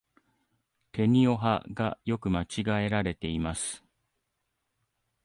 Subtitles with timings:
[0.91, 2.47] てにをはが、よく間違
[2.83, 3.83] えられています。